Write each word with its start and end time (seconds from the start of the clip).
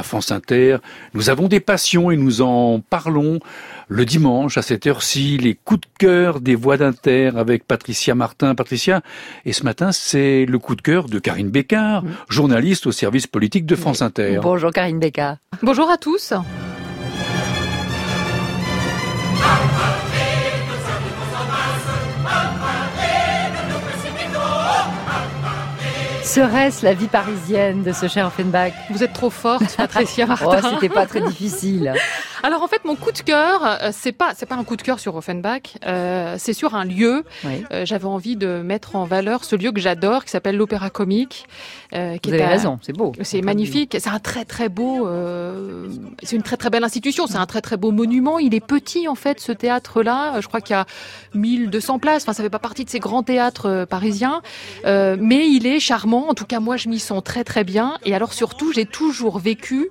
à 0.00 0.02
France 0.02 0.32
Inter. 0.32 0.78
Nous 1.14 1.30
avons 1.30 1.46
des 1.46 1.60
passions 1.60 2.10
et 2.10 2.16
nous 2.16 2.40
en 2.40 2.80
parlons 2.80 3.38
le 3.88 4.04
dimanche 4.04 4.56
à 4.58 4.62
cette 4.62 4.86
heure-ci, 4.86 5.36
les 5.38 5.54
coups 5.54 5.82
de 5.82 5.86
cœur 5.98 6.40
des 6.40 6.54
voix 6.54 6.76
d'Inter 6.76 7.30
avec 7.36 7.66
Patricia 7.66 8.14
Martin. 8.14 8.54
Patricia, 8.54 9.02
et 9.44 9.52
ce 9.52 9.62
matin, 9.62 9.92
c'est 9.92 10.46
le 10.46 10.58
coup 10.58 10.74
de 10.74 10.82
cœur 10.82 11.06
de 11.06 11.18
Karine 11.18 11.50
Bécard, 11.50 12.02
journaliste 12.28 12.86
au 12.86 12.92
service 12.92 13.26
politique 13.26 13.66
de 13.66 13.76
France 13.76 14.02
Inter. 14.02 14.40
Bonjour 14.42 14.72
Karine 14.72 14.98
Bécard. 14.98 15.36
Bonjour 15.62 15.90
à 15.90 15.98
tous. 15.98 16.32
Serait-ce 26.30 26.84
la 26.84 26.94
vie 26.94 27.08
parisienne 27.08 27.82
de 27.82 27.92
ce 27.92 28.06
cher 28.06 28.28
Offenbach? 28.28 28.70
Vous 28.90 29.02
êtes 29.02 29.12
trop 29.12 29.30
forte, 29.30 29.74
Patricia 29.76 30.26
Martin. 30.26 30.60
oh, 30.62 30.68
c'était 30.74 30.88
pas 30.88 31.04
très 31.04 31.20
difficile. 31.22 31.92
Alors 32.42 32.62
en 32.62 32.68
fait, 32.68 32.84
mon 32.84 32.96
coup 32.96 33.12
de 33.12 33.18
cœur, 33.18 33.60
euh, 33.64 33.90
c'est 33.92 34.12
pas 34.12 34.32
c'est 34.36 34.46
pas 34.46 34.56
un 34.56 34.64
coup 34.64 34.76
de 34.76 34.82
cœur 34.82 34.98
sur 34.98 35.14
Offenbach, 35.16 35.76
euh, 35.86 36.36
c'est 36.38 36.52
sur 36.52 36.74
un 36.74 36.84
lieu. 36.84 37.24
Oui. 37.44 37.64
Euh, 37.72 37.84
J'avais 37.84 38.06
envie 38.06 38.36
de 38.36 38.62
mettre 38.62 38.96
en 38.96 39.04
valeur 39.04 39.44
ce 39.44 39.56
lieu 39.56 39.72
que 39.72 39.80
j'adore, 39.80 40.24
qui 40.24 40.30
s'appelle 40.30 40.56
l'Opéra 40.56 40.90
Comique. 40.90 41.46
Euh, 41.92 42.16
qui 42.18 42.30
Vous 42.30 42.34
avez 42.34 42.44
à... 42.44 42.48
raison, 42.48 42.78
c'est 42.82 42.92
beau. 42.92 43.12
C'est 43.22 43.42
magnifique. 43.42 43.96
C'est 43.98 44.10
un 44.10 44.18
très 44.20 44.44
très 44.44 44.68
beau. 44.68 45.06
Euh, 45.06 45.88
c'est 46.22 46.36
une 46.36 46.42
très 46.42 46.56
très 46.56 46.70
belle 46.70 46.84
institution. 46.84 47.26
C'est 47.26 47.36
un 47.36 47.46
très 47.46 47.60
très 47.60 47.76
beau 47.76 47.90
monument. 47.90 48.38
Il 48.38 48.54
est 48.54 48.64
petit 48.64 49.08
en 49.08 49.14
fait 49.14 49.40
ce 49.40 49.52
théâtre-là. 49.52 50.40
Je 50.40 50.46
crois 50.46 50.60
qu'il 50.60 50.74
y 50.74 50.78
a 50.78 50.86
1200 51.34 51.98
places. 51.98 52.22
Enfin, 52.22 52.32
ça 52.32 52.42
fait 52.42 52.50
pas 52.50 52.58
partie 52.58 52.84
de 52.84 52.90
ces 52.90 53.00
grands 53.00 53.22
théâtres 53.22 53.66
euh, 53.66 53.86
parisiens, 53.86 54.42
mais 54.84 55.48
il 55.48 55.66
est 55.66 55.80
charmant. 55.80 56.28
En 56.28 56.34
tout 56.34 56.44
cas, 56.46 56.60
moi, 56.60 56.76
je 56.76 56.88
m'y 56.88 56.98
sens 56.98 57.22
très 57.24 57.44
très 57.44 57.64
bien. 57.64 57.98
Et 58.04 58.14
alors 58.14 58.32
surtout, 58.32 58.72
j'ai 58.72 58.86
toujours 58.86 59.38
vécu 59.38 59.90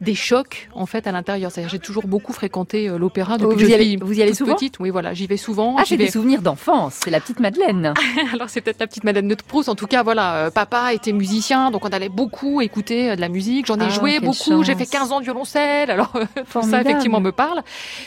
des 0.00 0.14
chocs 0.14 0.68
en 0.74 0.86
fait 0.86 1.06
à 1.06 1.12
l'intérieur. 1.12 1.50
C'est-à-dire 1.50 1.70
j'ai 1.70 1.78
toujours 1.78 2.06
beaucoup 2.06 2.32
fréquenté 2.32 2.88
euh, 2.88 2.98
l'opéra 2.98 3.36
depuis 3.38 3.50
vous 3.52 3.56
que 3.56 3.64
y 3.64 3.68
je 3.70 3.74
allez, 3.74 3.96
vous 3.96 4.12
y 4.18 4.22
allez 4.22 4.34
souvent 4.34 4.54
petite. 4.54 4.78
Oui, 4.80 4.90
voilà, 4.90 5.12
j'y 5.14 5.26
vais 5.26 5.36
souvent. 5.36 5.76
Ah, 5.78 5.82
vais- 5.88 5.96
des 5.96 6.10
souvenirs 6.10 6.40
d'enfance. 6.42 7.00
C'est 7.02 7.10
la 7.10 7.20
petite 7.20 7.40
Madeleine. 7.40 7.94
Alors 8.32 8.48
c'est 8.48 8.60
peut-être 8.60 8.80
la 8.80 8.86
petite 8.86 9.04
Madeleine 9.04 9.28
de 9.28 9.34
Proust. 9.34 9.68
En 9.68 9.74
tout 9.74 9.86
cas, 9.86 10.02
voilà, 10.02 10.34
euh, 10.46 10.50
papa 10.50 10.92
était 10.94 11.12
musicien, 11.12 11.70
donc 11.70 11.84
on 11.84 11.88
allait 11.88 12.08
beaucoup 12.08 12.60
écouter 12.60 13.10
euh, 13.10 13.16
de 13.16 13.20
la 13.20 13.28
musique. 13.28 13.66
J'en 13.66 13.78
ai 13.80 13.84
Ah, 13.86 13.88
joué 13.88 14.20
beaucoup. 14.20 14.62
J'ai 14.62 14.74
fait 14.74 14.86
15 14.86 15.10
ans 15.12 15.18
de 15.18 15.24
violoncelle. 15.24 15.90
Alors 15.90 16.12
tout 16.52 16.62
ça 16.62 16.80
effectivement 16.80 17.20
me 17.20 17.32
parle. 17.32 17.62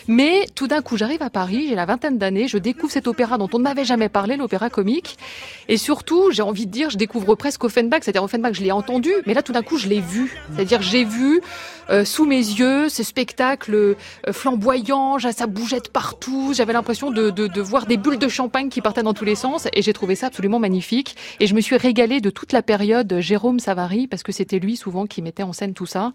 Mais 0.08 0.46
tout 0.56 0.68
d'un 0.68 0.82
coup, 0.82 0.98
j'arrive 0.98 1.22
à 1.22 1.30
Paris. 1.30 1.68
J'ai 1.70 1.76
la 1.76 1.86
vingtaine 1.86 2.18
d'années. 2.18 2.48
Je 2.48 2.58
découvre 2.58 2.92
cet 2.92 3.08
opéra 3.08 3.38
dont 3.38 3.50
on 3.54 3.58
ne 3.60 3.64
m'avait 3.64 3.86
jamais 3.86 4.10
parlé, 4.10 4.38
l'opéra 4.38 4.70
comique. 4.70 5.18
Et 5.68 5.78
surtout, 5.78 6.32
j'ai 6.32 6.42
envie 6.42 6.66
de 6.68 6.72
dire, 6.72 6.90
je 6.90 6.98
découvre 6.98 7.36
presque 7.36 7.64
Offenbach. 7.64 8.00
C'est-à-dire 8.04 8.24
Offenbach, 8.24 8.54
je 8.54 8.62
l'ai 8.62 8.72
entendu, 8.72 9.12
mais 9.26 9.34
là 9.34 9.42
tout 9.42 9.52
d'un 9.52 9.62
coup, 9.62 9.78
je 9.78 9.88
l'ai 9.90 10.00
vu. 10.02 10.38
C'est-à-dire 10.56 10.82
j'ai 10.82 11.04
vu 11.04 11.42
euh, 11.90 12.06
sous 12.06 12.26
mes 12.26 12.38
yeux 12.38 12.90
ce 12.90 13.04
spectacle 13.04 13.74
euh, 13.74 13.96
flamboyant, 14.32 15.18
ça 15.20 15.48
bougeait 15.48 15.82
partout. 15.92 16.54
J'avais 16.54 16.74
l'impression 16.74 17.12
de, 17.12 17.30
de, 17.30 17.48
de 17.48 17.62
voir 17.62 17.86
des 17.86 17.98
bulles 17.98 18.20
de 18.20 18.28
champagne 18.28 18.70
qui 18.70 18.82
partaient 18.82 19.04
dans 19.04 19.14
tous 19.14 19.26
les 19.26 19.36
sens 19.36 19.68
et 19.74 19.82
j'ai 19.82 19.94
trouvé 19.94 20.16
ça 20.16 20.28
absolument 20.28 20.60
magnifique. 20.60 21.16
Et 21.40 21.48
je 21.48 21.56
me 21.56 21.62
suis 21.62 21.78
régalée 21.78 22.22
de 22.22 22.30
toute 22.30 22.52
la 22.54 22.62
période 22.62 23.18
Jérôme 23.20 23.60
Savary 23.60 24.08
parce 24.08 24.24
que 24.24 24.32
c'était 24.32 24.60
lui 24.60 24.76
souvent 24.76 25.06
qui 25.06 25.22
mettait 25.22 25.44
en 25.44 25.54
scène 25.54 25.74
tout 25.74 25.86
ça. 25.86 26.12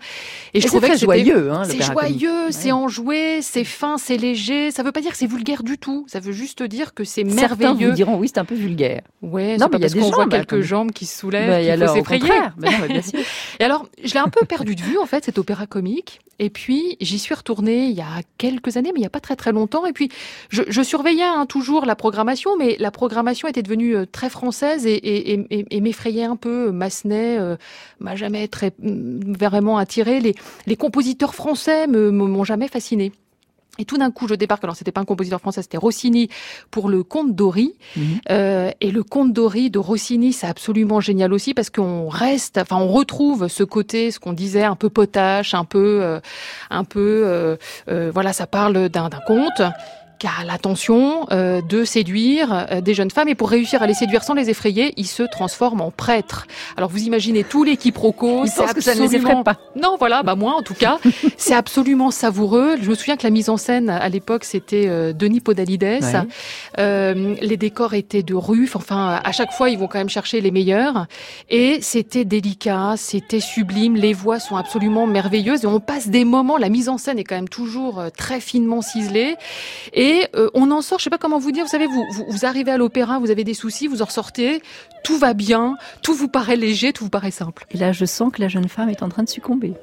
Et 0.55 0.61
je 0.61 0.67
Et 0.67 0.69
trouvais 0.69 0.89
très 0.89 0.97
que 0.97 1.03
joyeux, 1.05 1.50
hein, 1.53 1.62
c'est 1.64 1.83
joyeux, 1.83 2.50
c'est 2.50 2.67
Ouais. 2.67 2.72
enjoué, 2.72 3.39
c'est 3.42 3.64
fin, 3.64 3.97
c'est 3.98 4.17
léger. 4.17 4.70
Ça 4.70 4.83
veut 4.83 4.92
pas 4.92 5.00
dire 5.00 5.12
que 5.12 5.17
c'est 5.19 5.27
vulgaire 5.27 5.62
du 5.62 5.78
tout. 5.78 6.05
Ça 6.09 6.20
veut 6.20 6.33
juste 6.33 6.62
dire 6.62 6.94
que 6.94 7.05
c'est 7.05 7.25
Certains 7.31 7.56
merveilleux. 7.70 7.89
vous 7.91 7.94
diront 7.94 8.17
oui, 8.19 8.28
c'est 8.33 8.39
un 8.41 8.44
peu 8.44 8.55
vulgaire. 8.55 9.03
Ouais, 9.22 9.56
Non, 9.56 9.67
mais 9.67 9.70
pas 9.72 9.78
parce 9.81 9.94
qu'on 9.94 10.11
voit 10.11 10.25
jambes, 10.25 10.31
quelques 10.31 10.61
jambes 10.61 10.91
qui 10.92 11.06
se 11.06 11.19
soulèvent 11.20 11.48
Bah, 11.48 11.61
qu'il 11.77 11.87
faut 11.87 11.94
s'effrayer. 11.94 12.41
Bah. 12.59 12.69
Et 13.61 13.64
alors, 13.64 13.87
je 14.05 14.12
l'ai 14.12 14.20
un 14.20 14.28
peu 14.28 14.44
perdu 14.47 14.75
de 14.75 14.83
vue, 14.83 14.98
en 14.98 15.06
fait, 15.06 15.25
cet 15.25 15.39
opéra 15.39 15.55
comique. 15.64 16.20
Et 16.38 16.50
puis, 16.50 16.98
j'y 17.00 17.18
suis 17.18 17.34
retournée 17.34 17.86
il 17.86 17.96
y 17.96 18.02
a 18.02 18.20
quelques 18.36 18.76
années, 18.76 18.90
mais 18.92 18.98
il 18.98 19.02
n'y 19.02 19.06
a 19.06 19.10
pas 19.10 19.20
très 19.20 19.36
très 19.36 19.52
longtemps. 19.52 19.86
Et 19.86 19.94
puis, 19.94 20.10
je, 20.50 20.82
surveillais 20.82 21.22
hein, 21.22 21.46
toujours 21.46 21.86
la 21.86 21.96
programmation, 21.96 22.56
mais 22.58 22.76
la 22.78 22.90
programmation 22.90 23.48
était 23.48 23.62
devenue 23.62 23.97
euh, 23.97 24.04
très 24.04 24.28
française 24.28 24.86
et, 24.86 25.81
m'effrayait 25.81 26.25
un 26.25 26.36
peu. 26.36 26.70
Massenet 26.72 27.38
euh, 27.38 27.56
m'a 28.00 28.16
jamais 28.16 28.48
très 28.48 28.72
mm, 28.78 29.32
vraiment 29.32 29.78
attiré. 29.78 30.20
Les, 30.20 30.76
compositeurs 30.76 31.34
français 31.34 31.86
m'ont 31.86 32.44
jamais 32.44 32.69
fasciné. 32.69 33.12
Et 33.78 33.84
tout 33.84 33.98
d'un 33.98 34.10
coup, 34.10 34.28
je 34.28 34.34
débarque. 34.34 34.64
Alors, 34.64 34.76
c'était 34.76 34.92
pas 34.92 35.00
un 35.00 35.04
compositeur 35.04 35.41
français, 35.41 35.62
c'était 35.62 35.76
Rossini 35.76 36.28
pour 36.70 36.88
le 36.88 37.03
Comte 37.03 37.34
d'Ori. 37.34 37.75
Mhm. 37.97 38.04
Euh, 38.31 38.70
et 38.81 38.91
le 38.91 39.03
Comte 39.03 39.32
d'Ori 39.32 39.70
de 39.70 39.78
Rossini, 39.78 40.32
c'est 40.32 40.47
absolument 40.47 41.00
génial 41.00 41.32
aussi 41.32 41.54
parce 41.54 41.70
qu'on 41.70 42.09
reste, 42.09 42.59
enfin, 42.59 42.76
on 42.76 42.88
retrouve 42.88 43.48
ce 43.48 43.64
côté, 43.64 44.10
ce 44.10 44.19
qu'on 44.20 44.32
disait, 44.32 44.64
un 44.64 44.76
peu 44.76 44.91
potache, 44.91 45.54
un 45.54 45.64
peu, 45.64 46.00
euh, 46.03 46.20
un 46.70 46.84
peu, 46.84 47.22
euh, 47.25 47.56
euh, 47.88 48.10
voilà, 48.12 48.32
ça 48.32 48.47
parle 48.47 48.88
d'un 48.88 49.10
conte 49.26 49.62
a 50.25 50.44
l'intention 50.44 51.27
euh, 51.32 51.60
de 51.60 51.84
séduire 51.84 52.66
euh, 52.71 52.81
des 52.81 52.94
jeunes 52.94 53.10
femmes 53.10 53.28
et 53.28 53.34
pour 53.34 53.50
réussir 53.50 53.82
à 53.82 53.87
les 53.87 53.94
séduire 53.94 54.22
sans 54.25 54.34
les 54.34 54.49
effrayer, 54.50 54.94
il 54.97 55.06
se 55.06 55.22
transforme 55.22 55.81
en 55.81 55.91
prêtre. 55.91 56.47
Alors 56.77 56.88
vous 56.91 57.03
imaginez 57.03 57.44
tout 57.44 57.65
les 57.65 57.77
quiproquos, 57.77 58.47
c'est 58.47 58.62
pensent 58.62 58.72
que 58.72 58.81
ça 58.81 58.94
ne 58.94 59.00
les 59.00 59.05
absolument- 59.06 59.31
effraie 59.31 59.43
pas. 59.44 59.56
non, 59.75 59.97
voilà, 59.99 60.22
bah 60.22 60.34
moi 60.37 60.55
en 60.56 60.62
tout 60.62 60.75
cas, 60.75 60.99
c'est 61.37 61.55
absolument 61.55 62.10
savoureux. 62.10 62.76
Je 62.81 62.88
me 62.88 62.94
souviens 62.94 63.16
que 63.16 63.25
la 63.25 63.31
mise 63.31 63.49
en 63.50 63.56
scène 63.56 63.91
à 63.91 64.09
l'époque 64.09 64.44
c'était 64.44 64.87
euh, 64.87 65.12
Denis 65.12 65.41
Podalides. 65.41 65.82
Ouais. 65.82 66.00
Euh, 66.78 67.34
les 67.41 67.56
décors 67.56 67.94
étaient 67.94 68.22
de 68.22 68.34
rue. 68.34 68.69
Enfin, 68.75 69.21
à 69.22 69.32
chaque 69.32 69.53
fois 69.53 69.71
ils 69.71 69.78
vont 69.78 69.88
quand 69.88 69.99
même 69.99 70.09
chercher 70.09 70.41
les 70.41 70.50
meilleurs. 70.50 71.06
Et 71.50 71.78
c'était 71.82 72.25
délicat, 72.25 72.94
c'était 72.97 73.41
sublime. 73.41 73.97
Les 73.97 74.12
voix 74.12 74.38
sont 74.38 74.56
absolument 74.56 75.06
merveilleuses 75.06 75.65
et 75.65 75.66
on 75.66 75.81
passe 75.81 76.09
des 76.09 76.25
moments. 76.25 76.56
La 76.59 76.69
mise 76.69 76.88
en 76.88 76.99
scène 76.99 77.19
est 77.19 77.25
quand 77.25 77.34
même 77.34 77.49
toujours 77.49 77.99
euh, 78.00 78.09
très 78.16 78.41
finement 78.41 78.82
ciselée. 78.82 79.37
Et 79.93 80.06
euh, 80.34 80.49
on 80.55 80.71
en 80.71 80.83
sort. 80.83 80.99
Je 80.99 81.05
sais 81.05 81.11
pas 81.11 81.19
comment 81.19 81.39
vous 81.39 81.53
dire. 81.53 81.65
Vous 81.65 81.71
savez, 81.71 81.87
vous, 81.87 82.05
vous, 82.12 82.27
vous 82.28 82.47
arrivez 82.47 82.71
à 82.71 82.77
l'opéra, 82.77 83.19
vous 83.19 83.31
avez 83.31 83.44
des 83.44 83.55
soucis, 83.55 83.87
vous 83.87 84.03
en 84.03 84.06
ressortez. 84.06 84.62
Tout 85.05 85.19
va 85.19 85.34
bien, 85.34 85.77
tout 86.03 86.15
vous 86.15 86.28
paraît 86.28 86.56
léger, 86.56 86.93
tout 86.93 87.05
vous 87.05 87.11
paraît 87.11 87.31
simple. 87.31 87.67
Et 87.71 87.78
là, 87.78 87.93
je 87.93 88.05
sens 88.05 88.33
que 88.33 88.41
la 88.41 88.49
jeune 88.49 88.69
femme 88.69 88.89
est 88.89 89.03
en 89.03 89.09
train 89.09 89.22
de 89.22 89.28
succomber. 89.28 89.75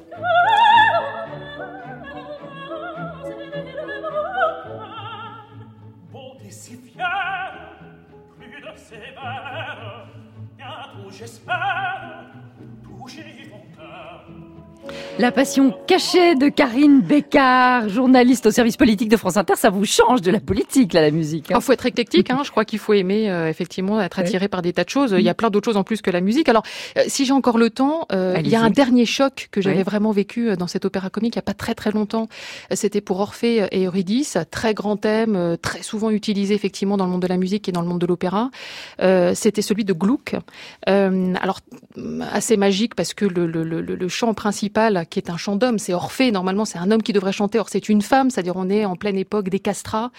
J'espère 11.16 12.26
toucher. 12.84 13.24
La 15.20 15.32
passion 15.32 15.74
cachée 15.88 16.36
de 16.36 16.50
Karine 16.50 17.02
Bécard, 17.02 17.88
journaliste 17.88 18.48
au 18.48 18.52
service 18.52 18.78
politique 18.78 19.10
de 19.10 19.18
France 19.18 19.38
Inter, 19.38 19.54
ça 19.56 19.70
vous 19.70 19.86
change 19.86 20.22
de 20.22 20.32
la 20.32 20.40
politique, 20.40 20.92
là, 20.94 21.02
la 21.02 21.12
musique. 21.12 21.52
hein. 21.52 21.56
Il 21.60 21.62
faut 21.64 21.72
être 21.72 21.86
éclectique, 21.86 22.32
hein. 22.32 22.42
je 22.44 22.50
crois 22.50 22.66
qu'il 22.66 22.80
faut 22.80 22.94
aimer 22.94 23.30
euh, 23.30 23.48
effectivement 23.48 24.02
être 24.02 24.18
attiré 24.20 24.48
par 24.48 24.62
des 24.64 24.74
tas 24.74 24.84
de 24.84 24.90
choses. 24.90 25.14
Il 25.18 25.24
y 25.24 25.30
a 25.30 25.36
plein 25.36 25.50
d'autres 25.52 25.66
choses 25.66 25.78
en 25.78 25.84
plus 25.84 26.02
que 26.02 26.10
la 26.10 26.20
musique. 26.20 26.50
Alors, 26.50 26.64
euh, 26.98 27.04
si 27.08 27.26
j'ai 27.26 27.34
encore 27.34 27.58
le 27.60 27.70
temps, 27.70 28.08
euh, 28.12 28.36
il 28.40 28.48
y 28.50 28.56
a 28.56 28.62
un 28.62 28.72
dernier 28.72 29.06
choc 29.06 29.50
que 29.52 29.62
j'avais 29.62 29.84
vraiment 29.84 30.12
vécu 30.12 30.56
dans 30.58 30.68
cet 30.68 30.84
opéra 30.86 31.10
comique 31.10 31.36
il 31.36 31.38
n'y 31.38 31.44
a 31.44 31.44
pas 31.44 31.54
très 31.54 31.76
très 31.76 31.92
longtemps. 31.92 32.28
C'était 32.72 33.02
pour 33.02 33.20
Orphée 33.20 33.68
et 33.72 33.86
Eurydice, 33.86 34.38
très 34.52 34.74
grand 34.74 34.98
thème, 34.98 35.58
très 35.62 35.84
souvent 35.84 36.10
utilisé 36.10 36.56
effectivement 36.56 36.98
dans 36.98 37.06
le 37.06 37.12
monde 37.12 37.22
de 37.22 37.28
la 37.28 37.38
musique 37.38 37.70
et 37.70 37.72
dans 37.72 37.82
le 37.82 37.88
monde 37.88 38.02
de 38.02 38.08
l'opéra. 38.08 38.50
C'était 39.00 39.62
celui 39.62 39.86
de 39.86 39.94
Gluck. 39.94 40.36
Alors, 40.88 41.60
assez 42.32 42.58
magique 42.58 42.96
parce 42.96 43.14
que 43.14 43.26
le, 43.26 43.46
le, 43.46 43.64
le, 43.64 43.82
le 43.82 44.08
chant 44.08 44.34
principal, 44.34 44.73
qui 45.10 45.20
est 45.20 45.30
un 45.30 45.38
chant 45.38 45.56
d'homme, 45.56 45.80
c'est 45.80 45.94
Orphée. 45.94 46.32
Normalement, 46.32 46.66
c'est 46.66 46.78
un 46.78 46.92
homme 46.92 47.04
qui 47.04 47.14
devrait 47.14 47.32
chanter. 47.32 47.60
Or, 47.60 47.70
c'est 47.70 47.90
une 47.90 48.02
femme, 48.02 48.30
c'est-à-dire 48.30 48.56
on 48.56 48.70
est 48.70 48.86
en 48.86 48.96
pleine 48.96 49.18
époque 49.18 49.50
des 49.50 49.60
castrats. 49.60 50.12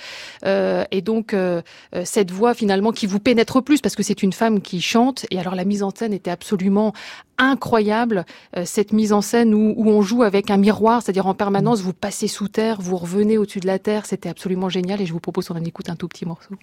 Euh, 0.44 0.84
et 0.90 1.02
donc, 1.02 1.34
euh, 1.34 1.62
euh, 1.94 2.02
cette 2.04 2.30
voix 2.30 2.54
finalement 2.54 2.92
qui 2.92 3.06
vous 3.06 3.20
pénètre 3.20 3.62
plus 3.62 3.80
parce 3.80 3.96
que 3.96 4.02
c'est 4.02 4.22
une 4.22 4.32
femme 4.32 4.60
qui 4.60 4.80
chante. 4.80 5.26
Et 5.30 5.38
alors, 5.38 5.54
la 5.54 5.64
mise 5.64 5.82
en 5.82 5.90
scène 5.90 6.12
était 6.12 6.30
absolument 6.30 6.92
incroyable. 7.36 8.24
Cette 8.64 8.92
mise 8.92 9.12
en 9.12 9.20
scène 9.20 9.54
où 9.54 9.88
on 9.88 10.02
joue 10.02 10.22
avec 10.22 10.52
un 10.52 10.56
miroir, 10.56 11.02
c'est-à-dire 11.02 11.26
en 11.26 11.34
permanence, 11.34 11.80
vous 11.80 11.92
passez 11.92 12.28
sous 12.28 12.46
terre, 12.46 12.80
vous 12.80 12.96
revenez 12.96 13.38
au-dessus 13.38 13.58
de 13.58 13.66
la 13.66 13.80
terre. 13.80 14.06
C'était 14.06 14.28
absolument 14.28 14.68
génial. 14.68 15.00
Et 15.00 15.06
je 15.06 15.12
vous 15.12 15.20
propose 15.20 15.48
qu'on 15.48 15.56
en 15.56 15.64
écoute 15.64 15.88
un 15.88 15.96
tout 15.96 16.06
petit 16.06 16.26
morceau. 16.26 16.54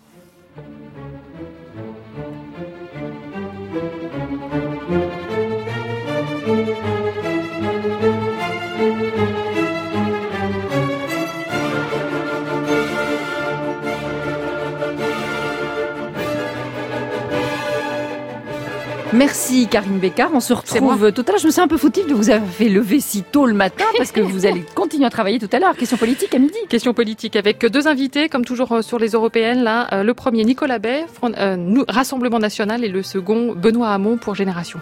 Merci 19.13 19.67
Karine 19.67 19.99
Bécard. 19.99 20.29
On 20.33 20.39
se 20.39 20.53
retrouve 20.53 21.11
tout 21.11 21.21
à 21.27 21.31
l'heure. 21.31 21.39
Je 21.39 21.45
me 21.47 21.51
sens 21.51 21.59
un 21.65 21.67
peu 21.67 21.77
fautive 21.77 22.07
de 22.07 22.13
vous 22.13 22.29
avoir 22.29 22.49
fait 22.49 22.69
lever 22.69 23.01
si 23.01 23.23
tôt 23.23 23.45
le 23.45 23.53
matin 23.53 23.83
parce 23.97 24.11
que 24.11 24.21
vous 24.21 24.45
allez 24.45 24.63
continuer 24.75 25.05
à 25.05 25.09
travailler 25.09 25.37
tout 25.37 25.49
à 25.51 25.59
l'heure. 25.59 25.75
Question 25.75 25.97
politique 25.97 26.33
à 26.33 26.39
midi. 26.39 26.57
Question 26.69 26.93
politique 26.93 27.35
avec 27.35 27.65
deux 27.65 27.87
invités, 27.89 28.29
comme 28.29 28.45
toujours 28.45 28.71
euh, 28.71 28.81
sur 28.81 28.99
les 28.99 29.09
européennes. 29.09 29.63
Là, 29.63 29.89
Euh, 29.91 30.03
le 30.03 30.13
premier 30.13 30.45
Nicolas 30.45 30.79
Bay, 30.79 31.05
Front- 31.13 31.33
euh, 31.37 31.83
Rassemblement 31.89 32.39
National, 32.39 32.85
et 32.85 32.87
le 32.87 33.03
second 33.03 33.53
Benoît 33.53 33.89
Hamon 33.89 34.15
pour 34.17 34.35
Génération. 34.35 34.79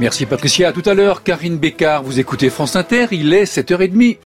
Merci 0.00 0.26
Patricia. 0.26 0.68
À 0.68 0.72
tout 0.72 0.82
à 0.84 0.94
l'heure, 0.94 1.22
Karine 1.22 1.56
Bécard, 1.58 2.02
vous 2.02 2.18
écoutez 2.20 2.50
France 2.50 2.76
Inter, 2.76 3.06
il 3.12 3.32
est 3.32 3.44
7h30. 3.44 4.18